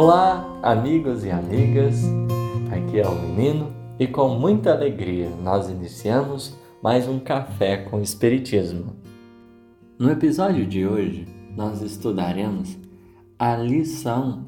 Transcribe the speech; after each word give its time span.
Olá, 0.00 0.46
amigos 0.62 1.24
e 1.24 1.30
amigas. 1.32 2.04
Aqui 2.70 3.00
é 3.00 3.08
o 3.08 3.20
menino 3.20 3.74
e 3.98 4.06
com 4.06 4.28
muita 4.28 4.70
alegria 4.70 5.28
nós 5.42 5.68
iniciamos 5.68 6.56
mais 6.80 7.08
um 7.08 7.18
café 7.18 7.78
com 7.78 8.00
espiritismo. 8.00 8.94
No 9.98 10.08
episódio 10.08 10.64
de 10.64 10.86
hoje, 10.86 11.26
nós 11.56 11.82
estudaremos 11.82 12.78
a 13.36 13.56
lição 13.56 14.46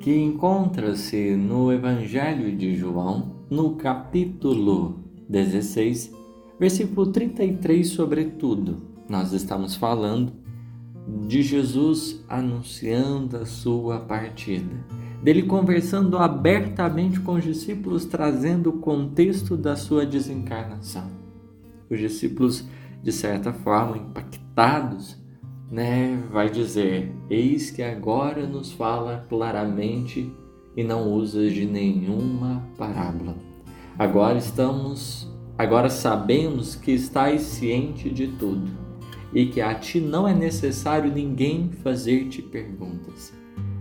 que 0.00 0.16
encontra-se 0.16 1.36
no 1.36 1.70
Evangelho 1.70 2.56
de 2.56 2.74
João, 2.74 3.44
no 3.50 3.76
capítulo 3.76 5.04
16, 5.28 6.14
versículo 6.58 7.08
33, 7.08 7.86
sobretudo. 7.86 8.78
Nós 9.06 9.34
estamos 9.34 9.76
falando 9.76 10.32
de 11.26 11.42
Jesus 11.42 12.22
anunciando 12.28 13.38
a 13.38 13.46
sua 13.46 14.00
partida, 14.00 14.74
dele 15.22 15.42
conversando 15.42 16.18
abertamente 16.18 17.18
com 17.20 17.32
os 17.32 17.44
discípulos, 17.44 18.04
trazendo 18.04 18.70
o 18.70 18.78
contexto 18.78 19.56
da 19.56 19.74
sua 19.74 20.04
desencarnação. 20.04 21.10
Os 21.90 21.98
discípulos, 21.98 22.68
de 23.02 23.10
certa 23.10 23.52
forma, 23.52 23.96
impactados, 23.96 25.16
né, 25.70 26.22
vai 26.30 26.50
dizer: 26.50 27.14
Eis 27.30 27.70
que 27.70 27.82
agora 27.82 28.46
nos 28.46 28.70
fala 28.72 29.24
claramente 29.28 30.30
e 30.76 30.84
não 30.84 31.10
usa 31.10 31.48
de 31.48 31.64
nenhuma 31.64 32.62
parábola. 32.76 33.34
Agora 33.98 34.36
estamos, 34.38 35.26
agora 35.56 35.88
sabemos 35.88 36.74
que 36.74 36.92
estáis 36.92 37.42
ciente 37.42 38.10
de 38.10 38.28
tudo 38.28 38.87
e 39.32 39.46
que 39.46 39.60
a 39.60 39.74
ti 39.74 40.00
não 40.00 40.26
é 40.26 40.34
necessário 40.34 41.12
ninguém 41.12 41.70
fazer-te 41.82 42.42
perguntas. 42.42 43.32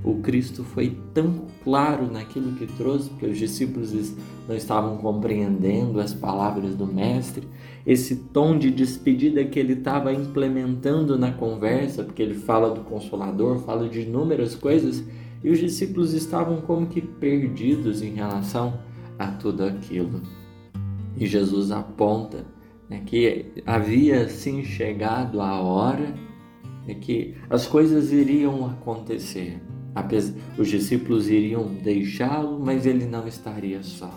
O 0.03 0.21
Cristo 0.21 0.63
foi 0.63 0.97
tão 1.13 1.47
claro 1.63 2.09
naquilo 2.09 2.53
que 2.53 2.65
trouxe, 2.65 3.09
porque 3.09 3.25
os 3.25 3.37
discípulos 3.37 4.15
não 4.47 4.55
estavam 4.55 4.97
compreendendo 4.97 5.99
as 5.99 6.13
palavras 6.13 6.75
do 6.75 6.87
Mestre, 6.87 7.47
esse 7.85 8.15
tom 8.15 8.57
de 8.57 8.71
despedida 8.71 9.43
que 9.43 9.59
ele 9.59 9.73
estava 9.73 10.13
implementando 10.13 11.17
na 11.17 11.31
conversa, 11.31 12.03
porque 12.03 12.21
ele 12.21 12.35
fala 12.35 12.69
do 12.69 12.81
Consolador, 12.81 13.59
fala 13.59 13.89
de 13.89 14.01
inúmeras 14.01 14.55
coisas, 14.55 15.03
e 15.43 15.49
os 15.49 15.59
discípulos 15.59 16.13
estavam 16.13 16.61
como 16.61 16.87
que 16.87 17.01
perdidos 17.01 18.01
em 18.01 18.13
relação 18.13 18.79
a 19.19 19.27
tudo 19.27 19.63
aquilo. 19.63 20.21
E 21.17 21.25
Jesus 21.25 21.71
aponta 21.71 22.45
né, 22.89 23.01
que 23.05 23.45
havia 23.65 24.27
sim 24.29 24.63
chegado 24.63 25.41
a 25.41 25.59
hora 25.59 26.13
de 26.85 26.95
que 26.95 27.35
as 27.49 27.67
coisas 27.67 28.11
iriam 28.11 28.65
acontecer. 28.65 29.61
Os 30.57 30.67
discípulos 30.69 31.27
iriam 31.27 31.65
deixá-lo, 31.83 32.59
mas 32.59 32.85
ele 32.85 33.05
não 33.05 33.27
estaria 33.27 33.81
só. 33.81 34.11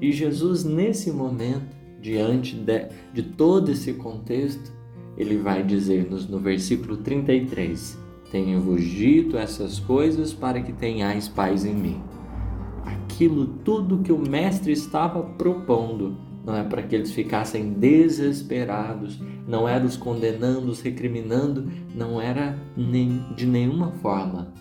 E 0.00 0.12
Jesus, 0.12 0.62
nesse 0.62 1.10
momento, 1.10 1.74
diante 2.00 2.54
de, 2.54 2.88
de 3.12 3.22
todo 3.22 3.70
esse 3.70 3.94
contexto, 3.94 4.70
ele 5.16 5.38
vai 5.38 5.62
dizer-nos 5.62 6.28
no 6.28 6.38
versículo 6.38 6.98
33: 6.98 7.98
Tenho-vos 8.30 8.84
dito 8.84 9.38
essas 9.38 9.80
coisas 9.80 10.34
para 10.34 10.60
que 10.60 10.72
tenhais 10.72 11.28
paz 11.28 11.64
em 11.64 11.74
mim. 11.74 12.02
Aquilo 12.84 13.46
tudo 13.64 14.02
que 14.02 14.12
o 14.12 14.18
Mestre 14.18 14.72
estava 14.72 15.22
propondo 15.22 16.16
não 16.44 16.56
é 16.56 16.64
para 16.64 16.82
que 16.82 16.94
eles 16.94 17.12
ficassem 17.12 17.72
desesperados, 17.72 19.20
não 19.46 19.68
era 19.68 19.84
os 19.84 19.96
condenando, 19.96 20.70
os 20.70 20.80
recriminando, 20.80 21.70
não 21.94 22.20
era 22.20 22.58
nem, 22.76 23.24
de 23.36 23.46
nenhuma 23.46 23.92
forma 23.92 24.52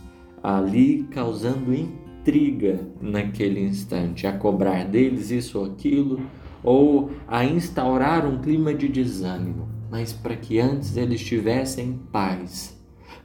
ali 0.42 1.04
causando 1.12 1.74
intriga 1.74 2.80
naquele 3.02 3.62
instante, 3.62 4.28
a 4.28 4.34
cobrar 4.34 4.86
deles 4.86 5.32
isso 5.32 5.60
ou 5.60 5.66
aquilo, 5.66 6.20
ou 6.64 7.12
a 7.28 7.46
instaurar 7.46 8.26
um 8.26 8.40
clima 8.40 8.74
de 8.74 8.88
desânimo, 8.88 9.68
mas 9.90 10.14
para 10.14 10.36
que 10.36 10.60
antes 10.60 10.98
eles 10.98 11.22
tivessem 11.22 12.00
paz, 12.12 12.78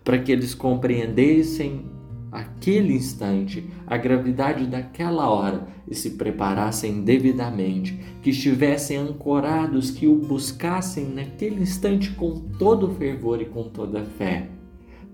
para 0.03 0.19
que 0.19 0.31
eles 0.31 0.55
compreendessem 0.55 1.87
aquele 2.35 2.95
instante, 2.95 3.71
a 3.87 3.97
gravidade 3.97 4.67
daquela 4.67 5.31
hora 5.31 5.69
e 5.89 5.95
se 5.95 6.11
preparassem 6.11 7.03
devidamente, 7.03 7.97
que 8.21 8.31
estivessem 8.31 8.97
ancorados, 8.97 9.93
que 9.93 10.09
o 10.09 10.17
buscassem 10.17 11.07
naquele 11.07 11.63
instante 11.63 12.11
com 12.11 12.41
todo 12.59 12.91
fervor 12.97 13.41
e 13.41 13.45
com 13.45 13.65
toda 13.65 14.05
fé, 14.05 14.49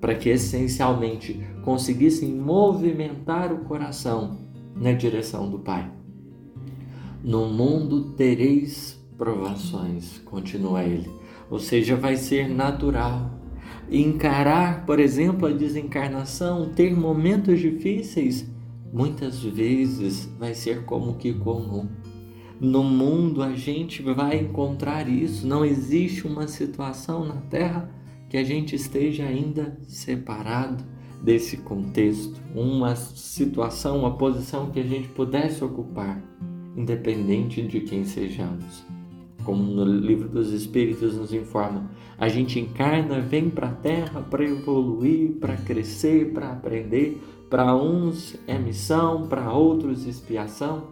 para 0.01 0.15
que 0.15 0.31
essencialmente 0.31 1.47
conseguissem 1.63 2.33
movimentar 2.33 3.53
o 3.53 3.65
coração 3.65 4.39
na 4.75 4.93
direção 4.93 5.51
do 5.51 5.59
Pai. 5.59 5.93
No 7.23 7.51
mundo 7.51 8.13
tereis 8.13 8.99
provações, 9.19 10.19
continua 10.25 10.85
ele, 10.85 11.11
ou 11.51 11.59
seja, 11.59 11.95
vai 11.95 12.17
ser 12.17 12.49
natural 12.49 13.40
encarar, 13.91 14.87
por 14.87 15.01
exemplo, 15.01 15.49
a 15.49 15.53
desencarnação, 15.53 16.71
ter 16.75 16.97
momentos 16.97 17.59
difíceis, 17.59 18.47
muitas 18.93 19.43
vezes 19.43 20.27
vai 20.39 20.55
ser 20.55 20.85
como 20.85 21.17
que 21.17 21.33
comum. 21.33 21.89
No 22.61 22.85
mundo 22.85 23.43
a 23.43 23.55
gente 23.55 24.03
vai 24.03 24.39
encontrar 24.39 25.09
isso, 25.09 25.47
não 25.47 25.65
existe 25.65 26.27
uma 26.27 26.47
situação 26.47 27.25
na 27.25 27.37
Terra 27.37 27.91
que 28.29 28.37
a 28.37 28.45
gente 28.45 28.77
esteja 28.77 29.25
ainda 29.25 29.77
separado 29.89 30.85
desse 31.23 31.57
contexto, 31.57 32.41
uma 32.55 32.95
situação, 32.95 33.99
uma 33.99 34.17
posição 34.17 34.71
que 34.71 34.79
a 34.79 34.85
gente 34.85 35.09
pudesse 35.09 35.65
ocupar, 35.65 36.23
independente 36.77 37.63
de 37.63 37.81
quem 37.81 38.05
sejamos 38.05 38.85
como 39.45 39.63
no 39.63 39.85
livro 39.85 40.29
dos 40.29 40.53
Espíritos 40.53 41.17
nos 41.17 41.33
informa, 41.33 41.91
a 42.19 42.29
gente 42.29 42.61
encarna, 42.61 43.21
vem 43.21 43.49
para 43.49 43.69
a 43.69 43.73
Terra 43.73 44.21
para 44.21 44.45
evoluir, 44.45 45.33
para 45.41 45.57
crescer, 45.57 46.33
para 46.33 46.53
aprender. 46.53 47.21
Para 47.49 47.75
uns 47.75 48.37
é 48.47 48.59
missão, 48.59 49.27
para 49.27 49.53
outros 49.53 50.07
expiação. 50.07 50.89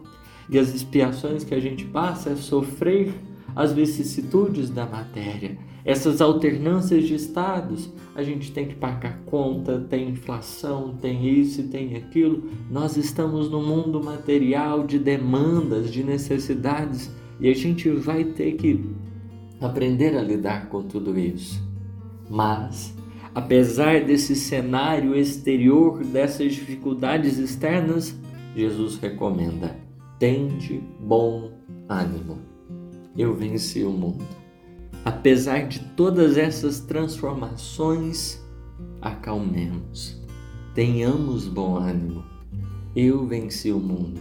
E 0.49 0.57
as 0.57 0.73
expiações 0.73 1.43
que 1.43 1.53
a 1.53 1.59
gente 1.59 1.85
passa 1.85 2.31
é 2.31 2.35
sofrer 2.35 3.13
as 3.55 3.71
vicissitudes 3.71 4.69
da 4.69 4.85
matéria, 4.85 5.57
essas 5.85 6.21
alternâncias 6.21 7.07
de 7.07 7.15
estados. 7.15 7.89
A 8.15 8.23
gente 8.23 8.51
tem 8.51 8.67
que 8.67 8.75
pagar 8.75 9.19
conta, 9.25 9.85
tem 9.89 10.09
inflação, 10.09 10.95
tem 10.99 11.27
isso 11.39 11.61
e 11.61 11.65
tem 11.65 11.95
aquilo. 11.95 12.49
Nós 12.69 12.97
estamos 12.97 13.49
no 13.49 13.61
mundo 13.61 14.03
material 14.03 14.85
de 14.85 14.97
demandas, 14.97 15.91
de 15.91 16.03
necessidades 16.03 17.11
e 17.39 17.49
a 17.49 17.55
gente 17.55 17.89
vai 17.89 18.23
ter 18.23 18.53
que 18.53 18.83
aprender 19.61 20.15
a 20.15 20.21
lidar 20.21 20.69
com 20.69 20.83
tudo 20.83 21.17
isso. 21.17 21.61
Mas, 22.29 22.93
apesar 23.33 24.03
desse 24.05 24.35
cenário 24.35 25.15
exterior, 25.15 26.03
dessas 26.03 26.53
dificuldades 26.53 27.37
externas, 27.37 28.15
Jesus 28.55 28.97
recomenda: 28.97 29.75
tende 30.17 30.83
bom 30.99 31.51
ânimo. 31.87 32.39
Eu 33.17 33.33
venci 33.33 33.83
o 33.83 33.91
mundo. 33.91 34.25
Apesar 35.03 35.67
de 35.67 35.79
todas 35.95 36.37
essas 36.37 36.79
transformações, 36.81 38.39
acalmemos. 39.01 40.21
Tenhamos 40.75 41.47
bom 41.47 41.77
ânimo. 41.77 42.23
Eu 42.95 43.25
venci 43.25 43.71
o 43.71 43.79
mundo. 43.79 44.19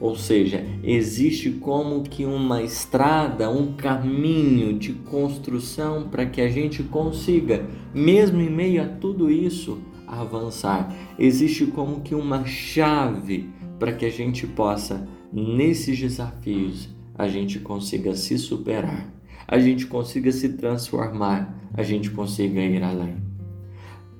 Ou 0.00 0.14
seja, 0.14 0.64
existe 0.82 1.50
como 1.50 2.02
que 2.02 2.24
uma 2.24 2.62
estrada, 2.62 3.50
um 3.50 3.72
caminho 3.72 4.78
de 4.78 4.92
construção 4.92 6.08
para 6.08 6.24
que 6.24 6.40
a 6.40 6.48
gente 6.48 6.84
consiga, 6.84 7.66
mesmo 7.92 8.40
em 8.40 8.50
meio 8.50 8.82
a 8.82 8.86
tudo 8.86 9.30
isso, 9.30 9.78
avançar. 10.06 10.94
Existe 11.18 11.66
como 11.66 12.00
que 12.00 12.14
uma 12.14 12.44
chave 12.46 13.48
para 13.78 13.92
que 13.92 14.06
a 14.06 14.10
gente 14.10 14.46
possa, 14.46 15.08
nesses 15.32 15.98
desafios, 15.98 16.88
a 17.16 17.26
gente 17.26 17.58
consiga 17.58 18.14
se 18.14 18.38
superar, 18.38 19.12
a 19.46 19.58
gente 19.58 19.86
consiga 19.86 20.30
se 20.30 20.50
transformar, 20.50 21.68
a 21.74 21.82
gente 21.82 22.10
consiga 22.10 22.60
ir 22.60 22.82
além. 22.82 23.16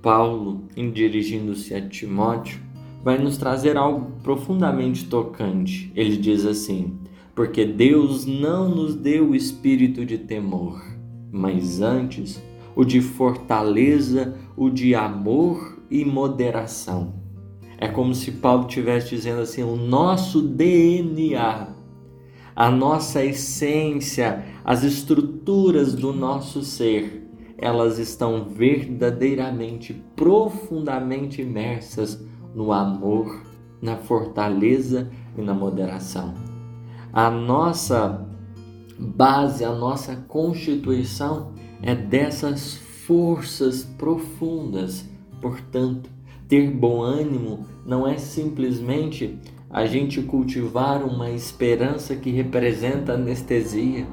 Paulo, 0.03 0.69
em 0.77 0.91
dirigindo-se 0.91 1.75
a 1.75 1.87
Timóteo, 1.87 2.61
vai 3.03 3.19
nos 3.19 3.37
trazer 3.37 3.77
algo 3.77 4.13
profundamente 4.23 5.07
tocante. 5.07 5.93
Ele 5.95 6.17
diz 6.17 6.45
assim: 6.45 6.99
Porque 7.35 7.65
Deus 7.65 8.27
não 8.27 8.69
nos 8.69 8.95
deu 8.95 9.31
o 9.31 9.35
espírito 9.35 10.05
de 10.05 10.19
temor, 10.19 10.83
mas 11.31 11.81
antes 11.81 12.43
o 12.75 12.85
de 12.85 13.01
fortaleza, 13.01 14.37
o 14.57 14.71
de 14.71 14.95
amor 14.95 15.83
e 15.91 16.05
moderação. 16.05 17.15
É 17.77 17.89
como 17.89 18.15
se 18.15 18.33
Paulo 18.33 18.67
estivesse 18.69 19.11
dizendo 19.11 19.41
assim: 19.41 19.63
o 19.63 19.77
nosso 19.77 20.41
DNA, 20.43 21.69
a 22.55 22.71
nossa 22.71 23.25
essência, 23.25 24.45
as 24.65 24.83
estruturas 24.85 25.95
do 25.95 26.13
nosso 26.13 26.63
ser, 26.63 27.29
elas 27.57 27.99
estão 27.99 28.45
verdadeiramente, 28.45 29.95
profundamente 30.15 31.43
imersas 31.43 32.25
no 32.55 32.73
amor, 32.73 33.43
na 33.81 33.97
fortaleza 33.97 35.11
e 35.37 35.43
na 35.43 35.55
moderação. 35.55 36.35
A 37.13 37.31
nossa 37.31 38.27
base, 38.99 39.65
a 39.65 39.73
nossa 39.73 40.17
constituição 40.17 41.53
é 41.83 41.95
dessas 41.95 42.75
forças 43.07 43.85
profundas. 43.85 45.09
Portanto, 45.41 46.11
ter 46.49 46.71
bom 46.71 47.01
ânimo 47.01 47.65
não 47.87 48.07
é 48.07 48.17
simplesmente 48.19 49.39
a 49.71 49.87
gente 49.87 50.23
cultivar 50.23 51.03
uma 51.03 51.31
esperança 51.31 52.17
que 52.17 52.31
representa 52.31 53.13
anestesia, 53.13 54.07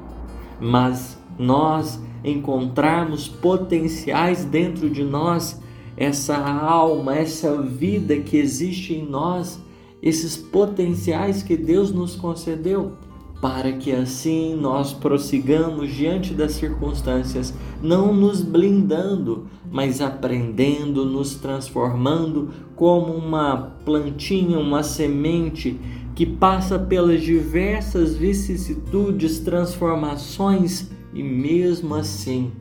mas 0.60 1.18
nós 1.38 2.00
encontrarmos 2.22 3.28
potenciais 3.28 4.44
dentro 4.44 4.90
de 4.90 5.02
nós, 5.02 5.60
essa 5.96 6.36
alma, 6.36 7.16
essa 7.16 7.60
vida 7.62 8.16
que 8.18 8.36
existe 8.36 8.94
em 8.94 9.08
nós, 9.08 9.58
esses 10.02 10.36
potenciais 10.36 11.42
que 11.42 11.56
Deus 11.56 11.90
nos 11.90 12.14
concedeu 12.14 12.92
para 13.40 13.72
que 13.72 13.92
assim 13.92 14.54
nós 14.56 14.92
prossigamos 14.92 15.92
diante 15.92 16.32
das 16.32 16.52
circunstâncias, 16.52 17.52
não 17.82 18.14
nos 18.14 18.40
blindando, 18.40 19.46
mas 19.70 20.00
aprendendo, 20.00 21.04
nos 21.04 21.34
transformando 21.34 22.50
como 22.74 23.12
uma 23.12 23.74
plantinha, 23.84 24.58
uma 24.58 24.82
semente 24.82 25.78
que 26.14 26.24
passa 26.24 26.78
pelas 26.78 27.22
diversas 27.22 28.16
vicissitudes, 28.16 29.38
transformações 29.38 30.90
e 31.12 31.22
mesmo 31.22 31.94
assim 31.94 32.52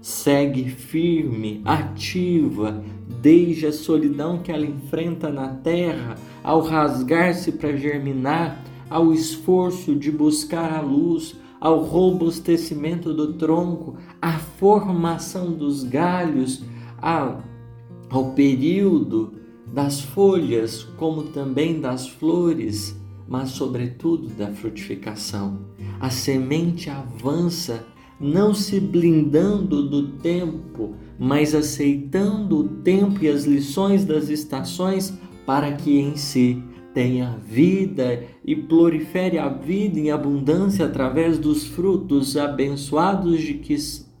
segue 0.00 0.68
firme, 0.68 1.60
ativa, 1.64 2.82
desde 3.20 3.66
a 3.66 3.72
solidão 3.72 4.38
que 4.38 4.52
ela 4.52 4.66
enfrenta 4.66 5.30
na 5.30 5.48
terra, 5.48 6.16
ao 6.42 6.60
rasgar-se 6.60 7.52
para 7.52 7.76
germinar 7.76 8.64
ao 8.88 9.12
esforço 9.12 9.94
de 9.94 10.10
buscar 10.10 10.72
a 10.72 10.80
luz, 10.80 11.36
ao 11.60 11.82
robustecimento 11.82 13.12
do 13.12 13.34
tronco, 13.34 13.96
à 14.22 14.32
formação 14.32 15.52
dos 15.52 15.84
galhos, 15.84 16.64
ao 17.02 18.32
período 18.34 19.34
das 19.66 20.00
folhas, 20.00 20.84
como 20.96 21.24
também 21.24 21.80
das 21.80 22.08
flores, 22.08 22.98
mas, 23.28 23.50
sobretudo, 23.50 24.28
da 24.28 24.48
frutificação. 24.52 25.58
A 26.00 26.08
semente 26.08 26.88
avança, 26.88 27.84
não 28.20 28.52
se 28.52 28.80
blindando 28.80 29.88
do 29.88 30.08
tempo, 30.18 30.94
mas 31.18 31.54
aceitando 31.54 32.58
o 32.58 32.68
tempo 32.68 33.24
e 33.24 33.28
as 33.28 33.44
lições 33.44 34.04
das 34.04 34.28
estações 34.28 35.16
para 35.46 35.72
que 35.72 35.98
em 35.98 36.16
si 36.16 36.62
tenha 36.92 37.38
vida 37.46 38.24
e 38.44 38.56
prolifere 38.56 39.38
a 39.38 39.48
vida 39.48 39.98
em 40.00 40.10
abundância 40.10 40.86
através 40.86 41.38
dos 41.38 41.64
frutos 41.64 42.36
abençoados 42.36 43.40
de 43.40 43.54
que 43.54 43.76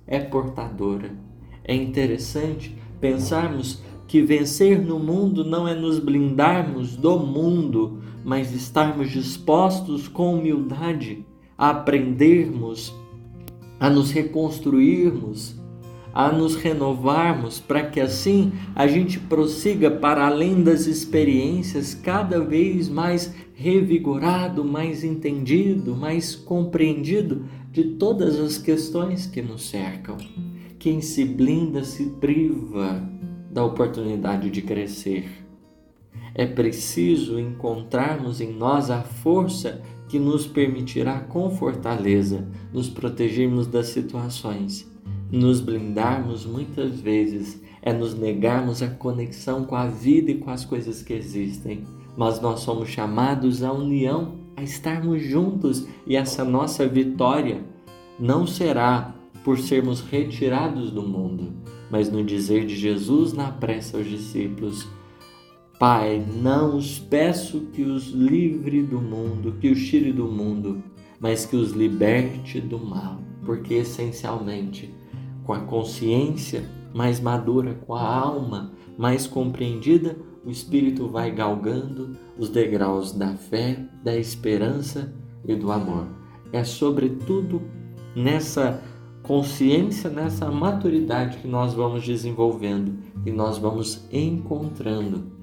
é 0.06 0.20
portadora. 0.20 1.12
É 1.64 1.74
interessante 1.74 2.76
pensarmos 3.00 3.82
que 4.06 4.22
vencer 4.22 4.80
no 4.80 4.98
mundo 4.98 5.44
não 5.44 5.68
é 5.68 5.74
nos 5.74 5.98
blindarmos 5.98 6.96
do 6.96 7.18
mundo, 7.18 7.98
mas 8.24 8.54
estarmos 8.54 9.10
dispostos 9.10 10.08
com 10.08 10.38
humildade 10.38 11.26
a 11.56 11.70
aprendermos, 11.70 12.94
a 13.78 13.88
nos 13.88 14.10
reconstruirmos, 14.10 15.56
a 16.12 16.32
nos 16.32 16.56
renovarmos 16.56 17.60
para 17.60 17.86
que 17.86 18.00
assim 18.00 18.52
a 18.74 18.86
gente 18.86 19.20
prossiga 19.20 19.90
para 19.90 20.26
além 20.26 20.62
das 20.62 20.86
experiências 20.86 21.94
cada 21.94 22.40
vez 22.40 22.88
mais 22.88 23.34
revigorado, 23.54 24.64
mais 24.64 25.04
entendido, 25.04 25.94
mais 25.94 26.34
compreendido 26.34 27.44
de 27.70 27.84
todas 27.84 28.38
as 28.38 28.58
questões 28.58 29.26
que 29.26 29.42
nos 29.42 29.68
cercam. 29.68 30.16
Quem 30.78 31.00
se 31.00 31.24
blinda 31.24 31.84
se 31.84 32.06
priva 32.20 33.02
da 33.50 33.64
oportunidade 33.64 34.50
de 34.50 34.62
crescer. 34.62 35.28
É 36.34 36.46
preciso 36.46 37.38
encontrarmos 37.38 38.40
em 38.40 38.52
nós 38.52 38.90
a 38.90 39.02
força 39.02 39.82
que 40.08 40.18
nos 40.18 40.46
permitirá 40.46 41.20
com 41.20 41.50
fortaleza 41.50 42.48
nos 42.72 42.88
protegermos 42.88 43.66
das 43.66 43.88
situações 43.88 44.88
nos 45.30 45.60
blindarmos 45.60 46.46
muitas 46.46 47.00
vezes 47.00 47.62
é 47.82 47.92
nos 47.92 48.14
negarmos 48.14 48.82
a 48.82 48.88
conexão 48.88 49.64
com 49.64 49.76
a 49.76 49.86
vida 49.86 50.30
e 50.30 50.38
com 50.38 50.50
as 50.50 50.64
coisas 50.64 51.02
que 51.02 51.12
existem, 51.12 51.84
mas 52.16 52.40
nós 52.40 52.60
somos 52.60 52.88
chamados 52.88 53.62
à 53.62 53.72
união, 53.72 54.36
a 54.56 54.62
estarmos 54.62 55.22
juntos 55.22 55.86
e 56.06 56.16
essa 56.16 56.44
nossa 56.44 56.86
vitória 56.86 57.62
não 58.18 58.46
será 58.46 59.14
por 59.44 59.58
sermos 59.58 60.00
retirados 60.00 60.90
do 60.90 61.02
mundo, 61.02 61.52
mas 61.90 62.10
no 62.10 62.24
dizer 62.24 62.66
de 62.66 62.74
Jesus 62.74 63.32
na 63.32 63.52
prece 63.52 63.96
aos 63.96 64.06
discípulos: 64.06 64.88
Pai, 65.78 66.26
não 66.42 66.76
os 66.76 66.98
peço 66.98 67.60
que 67.72 67.82
os 67.82 68.08
livre 68.08 68.82
do 68.82 69.00
mundo, 69.00 69.54
que 69.60 69.70
os 69.70 69.78
tire 69.86 70.12
do 70.12 70.24
mundo, 70.24 70.82
mas 71.20 71.46
que 71.46 71.54
os 71.54 71.70
liberte 71.70 72.60
do 72.60 72.80
mal, 72.80 73.20
porque 73.44 73.74
essencialmente 73.74 74.92
com 75.44 75.52
a 75.52 75.60
consciência 75.60 76.68
mais 76.92 77.20
madura, 77.20 77.74
com 77.86 77.94
a 77.94 78.02
alma 78.02 78.72
mais 78.98 79.28
compreendida, 79.28 80.16
o 80.44 80.50
espírito 80.50 81.08
vai 81.08 81.30
galgando 81.30 82.16
os 82.36 82.48
degraus 82.48 83.12
da 83.12 83.36
fé, 83.36 83.78
da 84.02 84.16
esperança 84.16 85.14
e 85.46 85.54
do 85.54 85.70
amor. 85.70 86.08
É 86.52 86.64
sobretudo 86.64 87.62
nessa 88.16 88.82
consciência, 89.22 90.10
nessa 90.10 90.50
maturidade 90.50 91.38
que 91.38 91.46
nós 91.46 91.72
vamos 91.72 92.04
desenvolvendo 92.04 92.98
e 93.24 93.30
nós 93.30 93.58
vamos 93.58 94.08
encontrando 94.10 95.37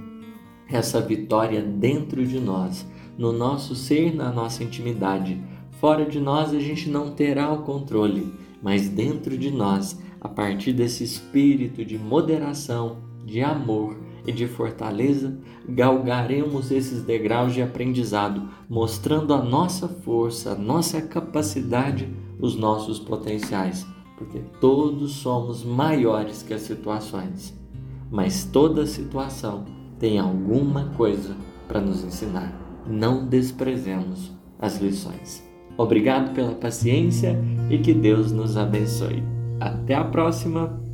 essa 0.69 1.01
vitória 1.01 1.61
dentro 1.61 2.25
de 2.25 2.39
nós, 2.39 2.85
no 3.17 3.31
nosso 3.31 3.75
ser, 3.75 4.13
na 4.13 4.31
nossa 4.31 4.63
intimidade. 4.63 5.41
Fora 5.79 6.05
de 6.05 6.19
nós 6.19 6.53
a 6.53 6.59
gente 6.59 6.89
não 6.89 7.11
terá 7.11 7.51
o 7.51 7.63
controle 7.63 8.45
mas 8.65 8.89
dentro 8.89 9.37
de 9.37 9.51
nós, 9.51 10.01
a 10.19 10.27
partir 10.27 10.73
desse 10.73 11.03
espírito 11.03 11.85
de 11.85 11.99
moderação, 11.99 12.97
de 13.23 13.39
amor 13.39 13.95
e 14.25 14.31
de 14.31 14.47
fortaleza, 14.47 15.37
galgaremos 15.69 16.71
esses 16.71 17.03
degraus 17.03 17.53
de 17.53 17.61
aprendizado, 17.61 18.49
mostrando 18.67 19.35
a 19.35 19.43
nossa 19.43 19.87
força, 19.87 20.53
a 20.53 20.55
nossa 20.55 20.99
capacidade, 20.99 22.11
os 22.39 22.55
nossos 22.55 22.97
potenciais, 22.97 23.85
porque 24.17 24.39
todos 24.59 25.11
somos 25.11 25.63
maiores 25.63 26.41
que 26.41 26.55
as 26.55 26.61
situações, 26.61 27.55
mas 28.09 28.45
toda 28.45 28.87
situação 28.87 29.65
tem 29.99 30.19
alguma 30.19 30.89
coisa 30.95 31.35
para 31.67 31.81
nos 31.81 32.03
ensinar. 32.03 32.53
Não 32.87 33.25
desprezemos 33.25 34.31
as 34.59 34.79
lições. 34.79 35.43
Obrigado 35.77 36.33
pela 36.33 36.53
paciência 36.53 37.37
e 37.69 37.77
que 37.79 37.93
Deus 37.93 38.31
nos 38.31 38.55
abençoe. 38.55 39.23
Até 39.59 39.95
a 39.95 40.03
próxima! 40.03 40.84